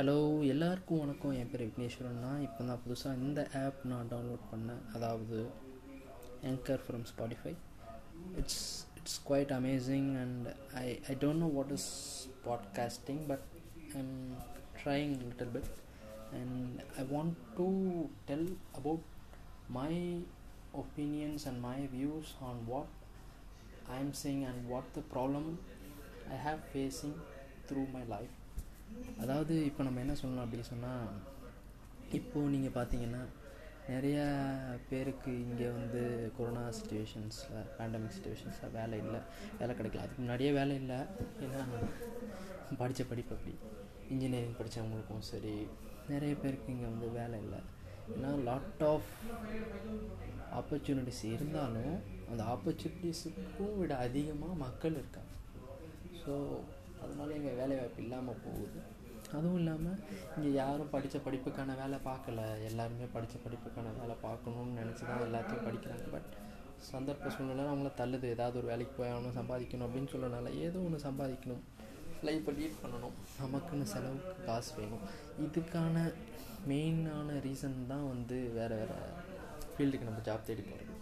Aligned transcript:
Hello 0.00 0.46
எல்லாருக்கும் 0.48 0.98
வணக்கம். 0.98 1.32
என் 1.32 1.50
பேர் 1.50 1.62
விக்னேஸ்வரன்னா 1.66 2.42
இப்போ 2.42 2.64
நான் 2.64 2.78
புதுசாக 2.84 3.18
இந்த 3.18 3.40
ஆப் 3.54 3.80
நான் 3.84 4.06
டவுன்லோட் 4.10 4.46
பண்ணேன். 4.52 4.80
அதாவது 4.94 5.38
anchor 6.50 6.76
from 6.84 7.04
Spotify 7.10 7.54
it's 8.36 8.86
it's 8.98 9.18
quite 9.28 9.52
amazing 9.58 10.08
and 10.22 10.46
I 10.74 11.00
I 11.08 11.16
don't 11.24 11.42
know 11.44 11.50
what 11.50 11.72
is 11.72 11.90
podcasting 12.46 13.20
but 13.26 13.44
I'm 13.94 14.14
trying 14.80 15.14
little 15.24 15.52
bit 15.56 15.70
and 16.40 16.80
I 17.02 17.06
want 17.14 17.36
to 17.60 17.68
tell 18.26 18.48
about 18.72 19.06
my 19.80 19.92
opinions 20.84 21.46
and 21.46 21.62
my 21.68 21.78
views 21.98 22.32
on 22.40 22.66
what 22.72 22.94
I'm 24.00 24.12
sing 24.24 24.44
and 24.44 24.68
what 24.68 24.92
the 24.98 25.02
problem 25.14 25.50
I 26.30 26.38
have 26.48 26.62
facing 26.72 27.18
through 27.70 27.90
my 27.90 28.04
life 28.16 28.39
அதாவது 29.40 29.58
இப்போ 29.68 29.82
நம்ம 29.86 30.00
என்ன 30.02 30.14
சொல்லணும் 30.20 30.42
அப்படின்னு 30.44 30.66
சொன்னால் 30.70 31.04
இப்போது 32.16 32.50
நீங்கள் 32.54 32.74
பார்த்தீங்கன்னா 32.74 33.20
நிறையா 33.92 34.24
பேருக்கு 34.88 35.30
இங்கே 35.44 35.68
வந்து 35.76 36.02
கொரோனா 36.38 36.64
சுச்சுவேஷன்ஸில் 36.78 37.62
பேண்டமிக் 37.76 38.14
சுச்சுவேஷன்ஸில் 38.16 38.74
வேலை 38.76 38.96
இல்லை 39.04 39.20
வேலை 39.60 39.72
கிடைக்கல. 39.78 40.02
அதுக்கு 40.04 40.20
முன்னாடியே 40.24 40.50
வேலை 40.58 40.74
இல்லை. 40.82 40.98
ஏன்னா 41.46 41.62
படித்த 42.82 43.06
படிப்பு 43.12 43.34
அப்படி. 43.36 43.54
இன்ஜினியரிங் 44.12 44.58
படித்தவங்களுக்கும் 44.60 45.24
சரி 45.30 45.54
நிறைய 46.12 46.34
பேருக்கு 46.44 46.74
இங்கே 46.74 46.88
வந்து 46.92 47.10
வேலை 47.18 47.40
இல்லை. 47.46 47.62
ஏன்னா 48.16 48.34
லாட் 48.50 48.86
ஆஃப் 48.92 49.10
ஆப்பர்ச்சுனிட்டிஸ் 50.60 51.24
இருந்தாலும் 51.34 51.96
அந்த 52.30 52.42
ஆப்பர்ச்சுனிட்டிஸுக்கும் 52.54 53.76
விட 53.82 53.92
அதிகமாக 54.06 54.62
மக்கள் 54.66 55.00
இருக்காங்க. 55.02 55.34
ஸோ 56.22 56.34
அதனால 57.04 57.28
இங்கே 57.40 57.58
வேலைவாய்ப்பு 57.62 58.02
இல்லாமல் 58.06 58.42
போகுது. 58.46 58.80
அதுவும் 59.38 59.58
இல்லாமல் 59.60 59.98
இங்கே 60.36 60.50
யாரும் 60.60 60.92
படித்த 60.94 61.18
படிப்புக்கான 61.26 61.76
வேலை 61.80 61.98
பார்க்கல. 62.08 62.40
எல்லாருமே 62.68 63.08
படித்த 63.16 63.36
படிப்புக்கான 63.44 63.92
வேலை 64.00 64.16
பார்க்கணுன்னு 64.26 64.78
நினச்சி 64.80 65.02
தான் 65.10 65.26
எல்லாத்தையும் 65.28 65.66
படிக்கிறாங்க. 65.68 66.06
பட் 66.14 66.30
சந்தர்ப்ப 66.90 67.30
சூழ்நிலை 67.36 67.64
அவங்கள 67.70 67.90
தள்ளுது. 68.00 68.26
ஏதாவது 68.34 68.58
ஒரு 68.60 68.68
வேலைக்கு 68.72 68.94
போய் 68.98 69.12
ஆகணும் 69.14 69.38
சம்பாதிக்கணும் 69.40 69.86
அப்படின்னு 69.88 70.12
சொல்லனால 70.14 70.52
ஏதோ 70.66 70.78
ஒன்று 70.88 71.00
சம்பாதிக்கணும். 71.08 71.62
லைஃப்பை 72.28 72.52
லீட் 72.58 72.80
பண்ணணும். 72.82 73.14
நமக்குன்னு 73.42 73.86
செலவுக்கு 73.94 74.44
காசு 74.48 74.72
வேணும். 74.78 75.04
இதுக்கான 75.46 75.96
மெயினான 76.70 77.38
ரீசன் 77.46 77.78
தான் 77.92 78.06
வந்து 78.12 78.38
வேறு 78.58 78.74
வேறு 78.80 78.96
ஃபீல்டுக்கு 79.74 80.08
நம்ம 80.08 80.22
ஜாப் 80.26 80.46
தேடி 80.48 80.62
போகிறது 80.70 80.94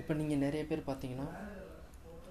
இப்போ 0.00 0.12
நீங்கள் 0.20 0.42
நிறைய 0.44 0.62
பேர் 0.68 0.88
பார்த்தீங்கன்னா 0.88 1.26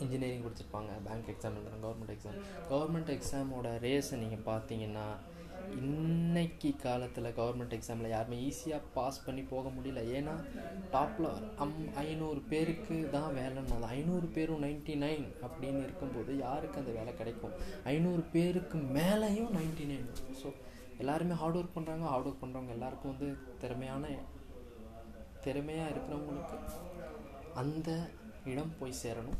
இன்ஜினியரிங் 0.03 0.45
படிச்சிருப்பாங்க 0.45 0.91
பேங்க் 1.07 1.27
எக்ஸாம் 1.31 1.57
எழுதுறாங்க. 1.57 1.81
கவர்மெண்ட் 1.85 2.13
எக்ஸாம் 2.16 2.38
கவர்மெண்ட் 2.69 3.11
எக்ஸாமோட 3.16 3.67
ரேஸை 3.85 4.17
நீங்கள் 4.23 4.45
பார்த்தீங்கன்னா 4.47 5.05
இன்னைக்கு 5.81 6.69
காலத்தில் 6.83 7.35
கவர்மெண்ட் 7.39 7.75
எக்ஸாமில் 7.77 8.13
யாருமே 8.13 8.37
ஈஸியாக 8.47 8.89
பாஸ் 8.97 9.19
பண்ணி 9.25 9.43
போக 9.51 9.69
முடியல. 9.75 10.01
ஏன்னா 10.17 10.33
டாப்பில் 10.95 11.29
அம் 11.63 11.75
ஐநூறு 12.03 12.41
பேருக்கு 12.51 12.97
தான் 13.15 13.29
வேலைன்னு 13.39 13.75
அது 13.77 13.89
ஐநூறு 13.97 14.27
பேரும் 14.37 14.63
நைன்டி 14.65 14.95
நைன் 15.05 15.27
அப்படின்னு 15.47 15.81
இருக்கும்போது 15.87 16.33
யாருக்கு 16.45 16.81
அந்த 16.81 16.93
வேலை 16.99 17.13
கிடைக்கும்? 17.21 17.55
ஐநூறு 17.93 18.23
பேருக்கு 18.35 18.79
மேலேயும் 18.99 19.53
நைன்ட்டி 19.57 19.87
நைன் 19.91 20.09
ஸோ 20.41 20.49
எல்லாருமே 21.03 21.37
ஹார்ட் 21.41 21.59
ஒர்க் 21.59 21.77
பண்ணுறாங்க 21.77 22.07
ஹார்ட் 22.13 22.27
ஒர்க் 22.29 22.43
பண்ணுறவங்க 22.43 22.75
எல்லாருக்கும் 22.77 23.13
வந்து 23.13 23.29
திறமையான 23.63 24.05
திறமையாக 25.45 25.93
இருக்கிறவங்களுக்கு 25.93 26.57
அந்த 27.61 27.89
இடம் 28.51 28.75
போய் 28.79 29.01
சேரணும். 29.03 29.39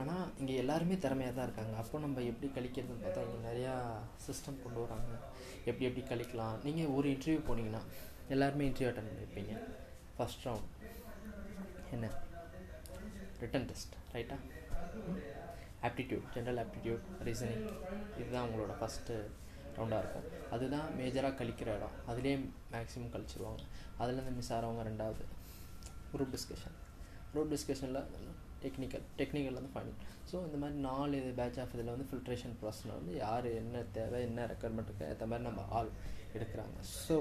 ஆனால் 0.00 0.24
இங்கே 0.38 0.54
எல்லாருமே 0.62 0.96
திறமையாக 1.04 1.34
தான் 1.36 1.46
இருக்காங்க. 1.48 1.74
அப்போ 1.82 1.98
நம்ம 1.98 2.22
எப்படி 2.30 2.48
கழிக்கிறதுன்னு 2.56 3.04
பார்த்தா 3.04 3.22
இங்கே 3.26 3.40
நிறையா 3.48 3.74
சிஸ்டம் 4.26 4.62
கொண்டு 4.64 4.80
வராங்க. 4.84 5.12
எப்படி 5.70 5.86
எப்படி 5.88 6.02
கழிக்கலாம்? 6.10 6.56
நீங்கள் 6.66 6.92
ஒரு 6.96 7.08
இன்டர்வியூ 7.08 7.40
போனீங்கன்னா 7.48 7.82
எல்லாருமே 8.34 8.68
இன்டர்வியூ 8.68 8.90
அட்டன் 8.90 9.08
பண்ணியிருப்பீங்க. 9.10 9.54
ஃபஸ்ட் 10.18 10.44
ரவுண்ட் 10.44 10.68
என்ன? 11.94 12.10
ரிட்டன் 13.40 13.66
டெஸ்ட் 13.70 13.96
ரைட்டா 14.12 14.36
ஆப்டிடியூட் 15.86 16.26
ஜென்ரல் 16.34 16.60
ஆப்டிடியூட் 16.62 17.02
ரீசனிங் 17.26 17.66
இதுதான் 18.20 18.46
உங்களோட 18.48 18.74
ஃபஸ்ட்டு 18.80 19.16
ரவுண்டாக 19.76 20.02
இருக்கும். 20.02 20.26
அதுதான் 20.50 20.86
மேஜராக 20.98 21.36
கழிக்கிற 21.40 21.68
இடம். 21.78 21.96
அதுலேயே 22.10 22.36
மேக்ஸிமம் 22.72 23.12
கழிச்சிருவாங்க. 23.14 23.62
அதுலேருந்து 24.00 24.34
மிஸ் 24.38 24.52
ஆகிறவங்க 24.52 24.84
ரெண்டாவது. 24.90 25.24
குரூப் 26.12 26.34
டிஸ்கஷன் 26.34 26.76
குரூப் 27.32 27.52
டிஸ்கஷனில் 27.54 28.02
டெக்னிக்கல் 28.66 29.04
டெக்னிக்கல் 29.20 29.58
வந்து 29.58 29.72
ஃபைனல் 29.74 29.98
ஸோ 30.30 30.36
இந்த 30.46 30.56
மாதிரி 30.62 30.78
நாலு 30.88 31.18
பேட்ச் 31.40 31.60
ஆஃப் 31.64 31.74
இதில் 31.76 31.92
வந்து 31.94 32.08
ஃபில்ட்ரேஷன் 32.10 32.56
ப்ராசஸில் 32.60 32.96
வந்து 32.98 33.12
யார் 33.24 33.46
என்ன 33.62 33.82
தேவை 33.98 34.20
என்ன 34.28 34.46
ரெக்குயர்மெண்ட்டுக்கு 34.52 35.08
ஏற்ற 35.10 35.26
மாதிரி 35.32 35.48
நம்ம 35.48 35.64
ஆள் 35.78 35.90
எடுக்கிறாங்க. 36.36 36.78
ஸோ 37.06 37.16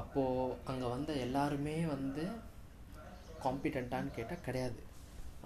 அப்போது 0.00 0.56
அங்கே 0.70 0.86
வந்த 0.94 1.12
எல்லாருமே 1.26 1.76
வந்து 1.94 2.24
காம்பிடண்ட்டான்னு 3.44 4.10
கேட்டால் 4.16 4.44
கிடையாது. 4.46 4.80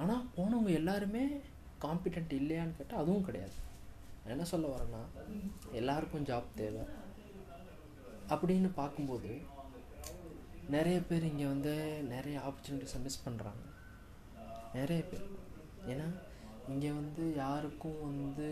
ஆனால் 0.00 0.27
போனவங்க 0.37 0.72
எல்லாருமே 0.81 1.25
காம்பிடண்ட் 1.84 2.33
இல்லையான்னு 2.41 2.78
கேட்டால் 2.78 3.03
அதுவும் 3.03 3.27
கிடையாது. 3.28 3.56
என்ன 4.33 4.44
சொல்ல 4.53 4.66
வரேன்னா 4.72 5.03
எல்லாருக்கும் 5.81 6.27
ஜாப் 6.31 6.50
தேவை. 6.60 6.84
அப்படின்னு 8.34 8.69
பார்க்கும்போது 8.81 9.31
நிறைய 10.75 10.99
பேர் 11.09 11.31
இங்கே 11.31 11.47
வந்து 11.53 11.72
நிறைய 12.15 12.37
ஆப்பர்ச்சுனிட்டிஸை 12.49 12.99
மிஸ் 13.06 13.25
பண்ணுறாங்க 13.27 13.62
நிறைய 14.77 15.01
பேர். 15.11 15.27
ஏன்னா 15.93 16.07
இங்கே 16.73 16.91
வந்து 17.01 17.23
யாருக்கும் 17.43 18.01
வந்து 18.09 18.49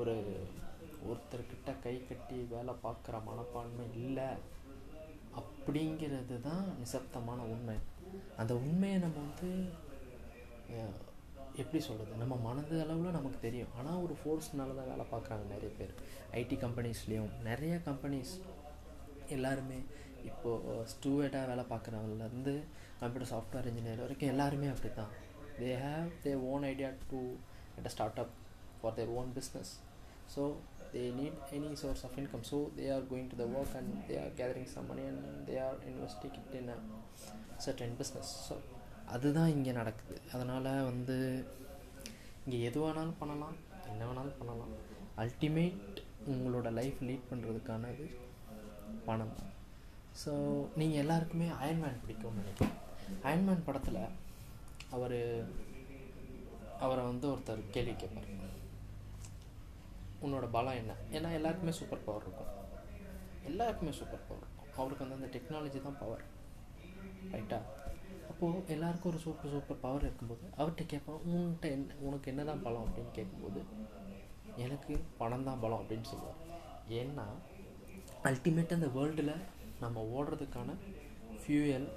ஒரு 0.00 0.14
ஒருத்தர்கிட்ட 1.08 1.70
கை 1.84 1.94
கட்டி 2.08 2.36
வேலை 2.52 2.74
பார்க்குற 2.84 3.16
மனப்பான்மை 3.28 3.86
இல்லை 4.04 4.28
அப்படிங்கிறது 5.40 6.36
தான் 6.48 6.64
நிசப்தமான 6.82 7.40
உண்மை. 7.54 7.76
அந்த 8.40 8.52
உண்மையை 8.66 8.98
நம்ம 9.04 9.18
வந்து 9.26 9.50
எப்படி 11.62 11.80
சொல்கிறது 11.86 12.22
நம்ம 12.22 12.36
மனது 12.46 12.74
அளவில் 12.84 13.16
நமக்கு 13.16 13.38
தெரியும். 13.46 13.74
ஆனால் 13.78 14.00
ஒரு 14.04 14.14
ஃபோர்ஸ்னால 14.20 14.76
தான் 14.78 14.90
வேலை 14.92 15.04
பார்க்குறாங்க 15.12 15.44
நிறைய 15.52 15.70
பேர். 15.78 15.92
ஐடி 16.40 16.56
கம்பெனிஸ்லேயும் 16.64 17.34
நிறைய 17.48 17.74
கம்பெனிஸ் 17.88 18.32
எல்லாருமே 19.36 19.78
இப்போது 20.30 20.74
ஸ்டூவேட்டாக 20.92 21.48
வேலை 21.50 21.64
பார்க்குறவங்கலேருந்து 21.72 22.54
கம்ப்யூட்டர் 23.00 23.32
சாஃப்ட்வேர் 23.32 23.68
இன்ஜினியர் 23.70 24.04
வரைக்கும் 24.04 24.32
எல்லாருமே 24.34 24.68
அப்படி 24.72 24.90
தான் 25.00 25.12
they 25.58 25.70
have 25.86 26.10
their 26.24 26.32
own 26.52 26.64
idea 26.72 26.90
to 27.12 27.20
get 27.74 27.90
a 27.90 27.94
start 27.96 28.20
up 28.24 28.34
for 28.80 28.96
their 28.98 29.12
own 29.18 29.30
business 29.38 29.72
so 30.34 30.44
they 30.94 31.02
need 31.20 31.40
any 31.58 31.70
source 31.82 32.04
of 32.08 32.16
income 32.22 32.46
so 32.52 32.58
they 32.78 32.86
are 32.96 33.04
going 33.10 33.28
to 33.32 33.38
the 33.42 33.46
work 33.58 33.76
and 33.80 33.92
they 34.08 34.16
are 34.22 34.32
gathering 34.40 34.70
some 34.74 34.88
money 34.92 35.04
and 35.10 35.24
they 35.48 35.56
are 35.66 35.78
investing 35.90 36.38
it 36.42 36.56
in 36.60 36.70
a 36.76 36.78
certain 37.66 37.96
business 38.00 38.32
so 38.48 38.56
அதுதான் 39.14 39.50
இங்கே 39.54 39.72
நடக்குது. 39.72 40.14
அதனால் 40.34 40.68
வந்து 40.90 41.16
இங்கே 42.44 42.58
எது 42.68 42.78
வேணாலும் 42.84 43.18
பண்ணலாம் 43.18 43.56
என்ன 43.90 44.02
வேணாலும் 44.08 44.38
பண்ணலாம். 44.38 44.72
அல்டிமேட் 45.22 45.98
உங்களோட 46.32 46.68
லைஃப் 46.78 47.00
லீட் 47.08 47.28
பண்ணுறதுக்கானது 47.30 48.04
பணம். 49.08 49.34
ஸோ 50.22 50.32
நீங்கள் 50.80 51.00
எல்லாருக்குமே 51.02 51.46
அயன்மேன் 51.62 52.02
பிடிக்கும்னு 52.02 52.42
நினைக்கிறேன். 52.42 52.76
அயன்மேன் 53.28 53.66
படத்தில் 53.68 54.00
அவர் 54.96 55.16
அவரை 56.84 57.02
வந்து 57.10 57.26
ஒருத்தர் 57.32 57.62
கேள்வி 57.74 57.94
கேட்பார் 58.02 58.30
உன்னோட 60.24 60.46
பலம் 60.56 60.78
என்ன? 60.80 60.92
ஏன்னா 61.16 61.30
எல்லாருக்குமே 61.38 61.72
சூப்பர் 61.78 62.04
பவர் 62.06 62.24
இருக்கும். 62.26 62.52
எல்லாருக்குமே 63.50 63.92
சூப்பர் 64.00 64.26
பவர் 64.28 64.44
இருக்கும். 64.44 64.70
அவருக்கு 64.80 65.04
வந்து 65.04 65.18
அந்த 65.18 65.30
டெக்னாலஜி 65.34 65.80
தான் 65.86 66.00
பவர் 66.02 66.22
ரைட்டா 67.34 67.58
அப்போது 68.30 68.72
எல்லாருக்கும் 68.74 69.10
ஒரு 69.12 69.20
சூப்பர் 69.24 69.52
சூப்பர் 69.54 69.82
பவர் 69.82 70.06
இருக்கும்போது 70.06 70.44
அவர்கிட்ட 70.58 70.84
கேட்பான் 70.92 71.20
உன்கிட்ட 71.32 71.66
என்ன 71.76 71.96
உனக்கு 72.06 72.30
என்ன 72.32 72.44
தான் 72.50 72.62
பலம்? 72.66 72.86
அப்படின்னு 72.88 73.12
கேட்கும்போது 73.18 73.60
எனக்கு 74.64 74.94
பணம் 75.20 75.46
தான் 75.48 75.60
பலம் 75.64 75.80
அப்படின்னு 75.82 76.08
சொல்லுவார். 76.12 76.40
ஏன்னா 77.00 77.26
அல்டிமேட்டாக 78.30 78.78
அந்த 78.80 78.90
வேர்ல்டில் 78.96 79.34
நம்ம 79.84 80.02
ஓடுறதுக்கான 80.16 80.76
ஃபியூயல் 81.40 81.88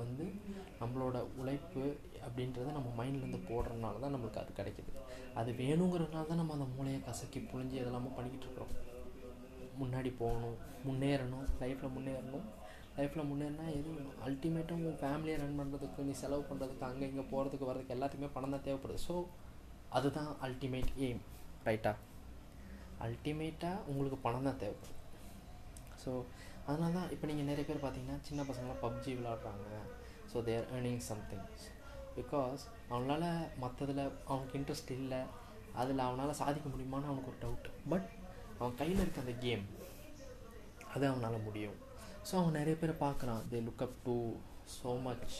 வந்து 0.00 0.24
நம்மளோட 0.80 1.16
உழைப்பு 1.40 1.84
அப்படின்றத 2.26 2.72
நம்ம 2.76 2.88
மைண்ட்லேருந்து 3.00 3.40
போடுறதுனால 3.50 4.00
தான் 4.04 4.14
நம்மளுக்கு 4.14 4.42
அது 4.42 4.52
கிடைக்கிது. 4.58 4.90
அது 5.40 5.50
வேணுங்கிறதுனால 5.60 6.24
தான் 6.30 6.40
நம்ம 6.40 6.54
அந்த 6.56 6.66
மூளையை 6.76 7.00
கசக்கி 7.08 7.40
புழிஞ்சு 7.50 7.76
இதெல்லாமே 7.82 8.10
பண்ணிக்கிட்டு 8.16 8.46
இருக்கிறோம். 8.46 8.72
முன்னாடி 9.80 10.10
போகணும் 10.22 10.56
முன்னேறணும் 10.86 11.46
லைஃப்பில் 11.62 11.94
முன்னேறணும். 11.96 12.46
லைஃப்பில் 12.96 13.28
முன்னேறினா 13.30 13.66
எதுவும் 13.78 14.08
அல்டிமேட்டாக 14.26 14.78
உங்கள் 14.78 14.98
ஃபேமிலியை 15.02 15.36
ரன் 15.42 15.58
பண்ணுறதுக்கு 15.60 16.06
நீ 16.08 16.14
செலவு 16.22 16.42
பண்ணுறதுக்கு 16.50 16.84
அங்கே 16.88 17.06
இங்கே 17.10 17.24
போகிறதுக்கு 17.32 17.68
வரதுக்கு 17.70 17.94
எல்லாத்துக்குமே 17.96 18.30
பணம் 18.36 18.54
தான் 18.54 18.66
தேவைப்படுது. 18.66 19.02
ஸோ 19.08 19.14
அதுதான் 19.98 20.30
அல்டிமேட் 20.46 20.90
எய்ம் 21.06 21.22
ரைட்டா 21.68 21.92
அல்டிமேட்டாக 23.06 23.84
உங்களுக்கு 23.90 24.18
பணம் 24.26 24.48
தான் 24.48 24.60
தேவைப்படுது. 24.64 24.98
ஸோ 26.02 26.12
அதனால 26.68 26.90
தான் 26.98 27.12
இப்போ 27.14 27.26
நீங்கள் 27.30 27.48
நிறைய 27.50 27.64
பேர் 27.68 27.84
பார்த்தீங்கன்னா 27.84 28.18
சின்ன 28.28 28.40
பசங்களாம் 28.48 28.82
PUBG 28.84 29.12
விளாட்றாங்க 29.18 29.68
so 30.32 30.42
they're 30.48 30.66
earning 30.76 31.04
somethings 31.10 31.64
because 32.18 32.62
அவனால் 32.92 33.28
மற்றதில் 33.62 34.02
அவனுக்கு 34.30 34.58
இன்ட்ரெஸ்ட் 34.58 34.92
இல்லை. 34.98 35.20
அதில் 35.82 36.06
அவனால் 36.06 36.38
சாதிக்க 36.40 36.66
முடியுமான்னு 36.72 37.08
அவனுக்கு 37.10 37.30
ஒரு 37.32 37.40
டவுட் 37.44 37.68
பட் 37.92 38.08
அவன் 38.58 38.78
கையில் 38.80 39.02
இருக்க 39.02 39.24
அந்த 39.24 39.34
கேம் 39.44 39.64
அது 40.94 41.04
அவனால் 41.10 41.44
முடியும். 41.46 41.76
ஸோ 42.28 42.32
அவன் 42.40 42.58
நிறைய 42.58 42.74
பேரை 42.80 42.94
பார்க்குறான் 43.06 43.44
they 43.52 43.60
look 43.68 43.84
up 43.86 44.00
to 44.08 44.16
so 44.78 44.90
much 45.06 45.36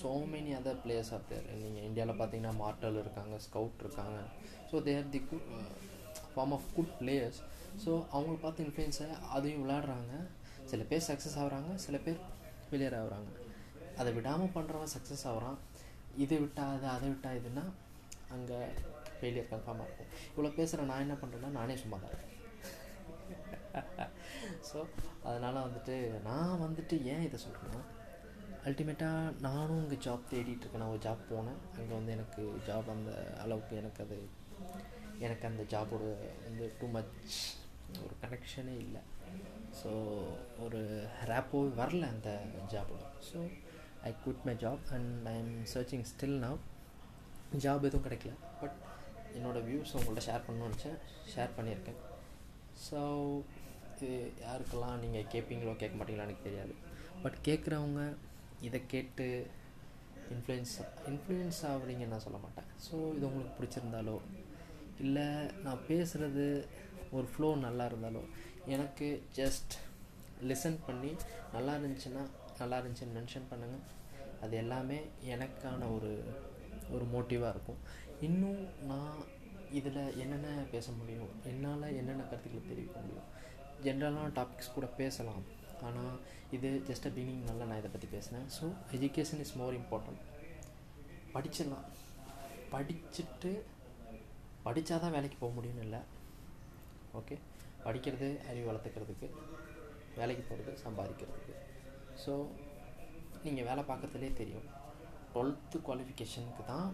so 0.00 0.10
many 0.34 0.52
other 0.58 0.78
players 0.84 1.10
are 1.16 1.26
there 1.30 1.48
நீங்கள் 1.64 1.86
இந்தியாவில் 1.88 2.18
பார்த்தீங்கன்னா 2.20 2.52
மார்டல் 2.60 3.00
இருக்காங்க 3.02 3.34
ஸ்கவுட் 3.46 3.82
இருக்காங்க. 3.84 4.18
So 4.70 4.76
they're 4.88 5.10
the 5.14 5.20
good 5.30 5.48
form 6.34 6.54
of 6.58 6.68
good 6.76 6.94
players 7.00 7.40
so 7.84 7.90
அவங்கள 8.14 8.36
பார்த்து 8.44 8.64
இன்ஃப்ளூயன்ஸை 8.66 9.08
அதையும் 9.36 9.62
விளாடுறாங்க 9.64 10.14
சில 10.70 10.82
பேர் 10.90 11.06
சக்ஸஸ் 11.10 11.38
ஆகுறாங்க 11.42 11.70
சில 11.84 11.96
பேர் 12.04 12.20
ஃபெயிலியர் 12.66 12.96
ஆகுறாங்க. 13.00 13.30
அதை 14.00 14.10
விடாமல் 14.18 14.54
பண்ணுறவன் 14.56 14.92
சக்ஸஸ் 14.96 15.24
ஆகுறான். 15.30 15.58
இதை 16.24 16.36
விட்டா 16.42 16.64
அது 16.74 16.86
அதை 16.96 17.08
விட்டா 17.12 17.30
இதுன்னா 17.38 17.64
அங்கே 18.34 18.58
ஃபெயிலியர் 19.16 19.50
கன்ஃபார்மாக 19.52 19.86
இருக்கும். 19.88 20.10
இவ்வளோ 20.32 20.50
பேசுகிற 20.58 20.86
நான் 20.90 21.04
என்ன 21.06 21.16
பண்ணுறேன்னா 21.22 21.50
நானே 21.58 21.76
சும்மா 21.82 21.98
தான் 22.04 22.28
ஸோ 24.68 24.78
அதனால் 25.28 25.64
வந்துட்டு 25.66 25.94
நான் 26.28 26.62
வந்துட்டு 26.64 26.94
ஏன் 27.12 27.26
இதை 27.26 27.38
சொல்கிறேன்னா 27.44 27.82
அல்டிமேட்டாக 28.68 29.32
நானும் 29.46 29.80
இங்கே 29.84 29.98
ஜாப் 30.06 30.28
தேடிட்டுருக்கேன் 30.32 30.82
நான் 30.82 30.92
ஒரு 30.94 31.02
ஜாப் 31.06 31.22
போனேன். 31.30 31.60
அங்கே 31.78 31.94
வந்து 31.98 32.14
எனக்கு 32.16 32.42
ஜாப் 32.68 32.88
அந்த 32.94 33.12
அளவுக்கு 33.44 33.74
எனக்கு 33.80 34.02
அது 34.04 34.18
எனக்கு 35.26 35.44
அந்த 35.50 35.62
ஜாபோட 35.72 36.02
வந்து 36.46 36.66
டூ 36.78 36.86
மச் 36.96 37.14
ஒரு 38.06 38.14
கனெக்ஷனே 38.22 38.74
இல்லை. 38.84 39.02
ஸோ 39.80 39.90
ஒரு 40.64 40.80
ரேப்போ 41.30 41.60
வரல 41.80 42.08
அந்த 42.14 42.30
ஜாபோட 42.72 43.02
so 43.30 43.40
I 44.08 44.12
got 44.24 44.44
my 44.48 44.54
job 44.64 44.84
and 44.96 45.28
I 45.32 45.34
am 45.42 45.54
searching 45.74 46.06
still 46.12 46.38
now 46.46 46.58
job 47.64 47.86
எதுவும் 47.88 48.06
கிடைக்கல. 48.06 48.34
பட் 48.62 48.76
என்னோடய 49.36 49.66
வியூஸ் 49.68 49.94
உங்கள்கிட்ட 49.96 50.24
ஷேர் 50.28 50.44
பண்ணணும்னு 50.46 50.68
நினச்சேன். 50.68 50.98
ஷேர் 51.34 51.56
பண்ணியிருக்கேன். 51.58 52.00
ஸோ 52.86 53.00
இது 53.94 54.10
யாருக்கெல்லாம் 54.44 55.00
நீங்கள் 55.04 55.28
கேட்பீங்களோ 55.32 55.74
கேட்க 55.82 55.96
மாட்டீங்களோ 55.98 56.26
எனக்கு 56.28 56.46
தெரியாது. 56.48 56.74
பட் 57.24 57.36
கேட்குறவங்க 57.48 58.02
இதை 58.68 58.80
கேட்டு 58.94 59.26
இன்ஃப்ளூயன்ஸ் 60.34 60.74
இன்ஃப்ளூயன்ஸ் 61.10 61.60
ஆகுறீங்கன்னு 61.72 62.14
நான் 62.14 62.26
சொல்ல 62.26 62.38
மாட்டேன். 62.44 62.68
ஸோ 62.86 62.94
இது 63.16 63.26
உங்களுக்கு 63.30 63.56
பிடிச்சிருந்தாலோ? 63.58 64.16
இல்லை 65.04 65.26
நான் 65.64 65.84
பேசுகிறது 65.88 66.46
ஒரு 67.16 67.26
ஃப்ளோ 67.32 67.48
நல்லா 67.66 67.84
இருந்தாலோ 67.90 68.22
எனக்கு 68.74 69.08
ஜஸ்ட் 69.38 69.74
லிசன் 70.50 70.78
பண்ணி 70.86 71.10
நல்லா 71.54 71.72
இருந்துச்சுன்னா 71.80 72.22
நல்லா 72.60 72.78
இருந்துச்சுன்னு 72.80 73.16
மென்ஷன் 73.18 73.50
பண்ணுங்கள் 73.50 73.84
அது 74.44 74.54
எல்லாமே 74.56 74.98
எனக்கான 75.34 75.88
ஒரு 75.96 76.10
ஒரு 76.94 77.04
மோட்டிவாக 77.12 77.52
இருக்கும். 77.54 77.80
இன்னும் 78.26 78.62
நான் 78.90 79.18
இதில் 79.78 80.00
என்னென்ன 80.22 80.48
பேச 80.72 80.86
முடியும்? 80.92 81.30
என்னால் 81.50 81.84
என்னென்ன 82.00 82.22
கருத்துக்களை 82.30 82.62
தெரிவிக்க 82.70 82.96
முடியும்? 83.04 83.28
ஜென்ரலான 83.84 84.32
டாபிக்ஸ் 84.38 84.74
கூட 84.74 84.86
பேசலாம். 85.00 85.44
ஆனால் 85.86 86.16
இது 86.56 86.68
ஜஸ்ட் 86.88 87.06
அ 87.10 87.12
நல்லா 87.48 87.64
நான் 87.70 87.80
இதை 87.82 87.90
பற்றி 87.94 88.08
பேசினேன். 88.16 88.48
So 88.56 88.64
education 88.96 89.42
is 89.44 89.54
more 89.60 89.78
important 89.80 90.20
படிச்சிடலாம். 91.34 91.86
படிச்சுட்டு 92.74 93.52
படித்தா 94.66 94.98
தான் 95.04 95.14
வேலைக்கு 95.16 95.38
போக 95.40 95.52
முடியும்னு 95.58 95.86
இல்லை. 95.86 96.02
ஓகே 97.12 97.36
படிக்கிறது 97.84 98.28
அறிவு 98.48 98.66
வளர்த்துக்கிறதுக்கு 98.68 99.28
வேலைக்கு 100.18 100.42
போகிறது 100.42 100.72
சம்பாதிக்கிறதுக்கு 100.84 101.54
ஸோ 102.22 102.32
நீங்கள் 103.44 103.66
வேலை 103.68 103.82
பார்க்கறதுலே 103.84 104.30
தெரியும் 104.34 104.66
டுவெல்த்து 105.32 105.76
குவாலிஃபிகேஷனுக்கு 105.86 106.64
தான் 106.66 106.88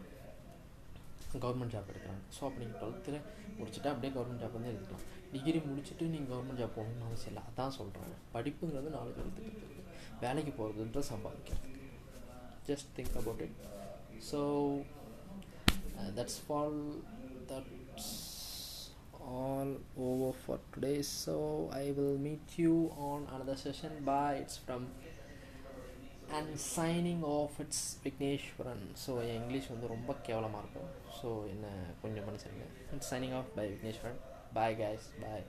கவர்மெண்ட் 1.34 1.74
ஜாப் 1.74 1.90
எடுக்கிறாங்க 1.92 2.22
ஸோ 2.34 2.42
அப்போ 2.44 2.58
நீங்கள் 2.58 2.80
டுவெல்த்தில் 2.80 3.18
முடிச்சுட்டு 3.56 3.90
அப்படியே 3.90 4.12
கவர்மெண்ட் 4.14 4.42
ஜாப் 4.42 4.56
வந்து 4.56 4.70
எடுத்துக்கலாம் 4.70 5.04
டிகிரி 5.32 5.58
முடிச்சுட்டு 5.66 6.04
நீங்கள் 6.12 6.30
கவர்மெண்ட் 6.32 6.60
ஜாப் 6.62 6.76
போகணும்னு 6.76 7.08
அவசியம் 7.08 7.32
இல்லை 7.32 7.42
அதான் 7.50 7.76
சொல்கிறாங்க 7.78 8.14
படிப்புங்கிறது 8.34 8.94
நாலேஜ் 8.94 9.20
வளர்த்துக்கிறதுக்கு 9.20 9.84
வேலைக்கு 10.22 10.52
போகிறதுன்ற 10.52 11.02
சம்பாதிக்கிறதுக்கு 11.10 11.74
just 12.68 12.90
think 12.96 13.16
about 13.16 13.42
it 13.46 13.58
so 14.30 14.40
that's 16.16 16.40
fall 16.44 16.80
that 17.46 17.70
all 19.37 19.71
over 20.07 20.29
for 20.45 20.57
today 20.73 20.97
so 21.01 21.35
i 21.73 21.93
will 21.97 22.17
meet 22.27 22.57
you 22.57 22.75
on 23.09 23.19
another 23.35 23.55
session 23.55 23.91
bye 24.09 24.35
it's 24.43 24.57
from 24.65 24.83
and 26.37 26.47
signing 26.75 27.21
off 27.35 27.55
it's 27.63 27.81
Vigneshwaran 28.05 28.85
so 29.03 29.11
N 29.25 29.37
English 29.41 29.69
வந்து 29.73 29.87
ரொம்ப 29.95 30.11
கேவலமாக 30.27 30.61
இருக்கும் 30.63 30.89
so 31.17 31.29
என்ன 31.53 31.67
கொஞ்சம் 32.01 32.25
மனுஷங்க 32.29 32.63
and 32.91 33.05
signing 33.11 33.35
off 33.39 33.51
by 33.57 33.65
Vigneshwaran 33.73 34.19
bye 34.57 34.77
guys 34.83 35.03
bye 35.23 35.45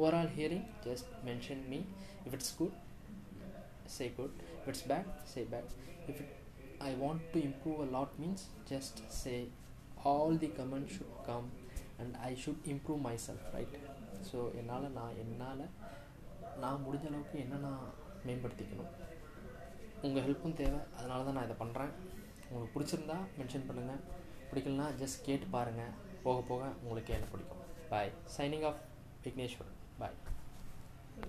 overall 0.00 0.32
hearing 0.38 0.66
just 0.86 1.10
mention 1.28 1.62
me 1.72 1.80
if 2.26 2.36
it's 2.38 2.54
good 2.60 2.76
say 3.90 4.12
good 4.16 4.32
if 4.56 4.68
it's 4.68 4.82
bad 4.82 5.06
say 5.30 5.42
bad 5.44 5.64
if 6.10 6.18
it, 6.22 6.28
i 6.88 6.94
want 7.04 7.20
to 7.32 7.38
improve 7.42 7.80
a 7.80 7.88
lot 7.96 8.10
means 8.22 8.42
just 8.70 8.96
say 9.12 9.38
all 10.04 10.30
the 10.42 10.50
comments 10.58 10.92
should 10.96 11.14
and 12.01 12.15
I 12.29 12.31
should 12.43 12.65
improve 12.73 12.99
my 13.07 13.15
self 13.27 13.47
right 13.55 13.75
so 14.29 14.39
என்னால் 14.59 14.87
நான் 14.99 15.17
என்னால் 15.23 15.63
நான் 16.63 16.83
முடிஞ்ச 16.85 17.05
அளவுக்கு 17.11 17.37
என்ன 17.45 17.55
நான் 17.67 17.83
மேம்படுத்திக்கணும்? 18.27 18.91
உங்கள் 20.05 20.25
ஹெல்ப்பும் 20.25 20.57
தேவை. 20.61 20.79
அதனால 20.97 21.23
தான் 21.27 21.37
நான் 21.37 21.47
இதை 21.49 21.57
பண்ணுறேன் 21.63 21.91
உங்களுக்கு 22.49 22.73
பிடிச்சிருந்தா 22.75 23.17
மென்ஷன் 23.39 23.67
பண்ணுங்கள் 23.69 24.01
பிடிக்கலனா 24.49 24.87
ஜஸ்ட் 25.01 25.25
கேட்டு 25.27 25.47
பாருங்கள் 25.55 25.93
போக 26.25 26.37
போக 26.51 26.63
உங்களுக்கு 26.83 27.13
என்ன 27.17 27.27
பிடிக்கும். 27.33 27.63
Bye 27.91 28.11
signing 28.37 28.65
off 28.69 28.81
Vigneshwar 29.25 29.71
bye 30.01 30.17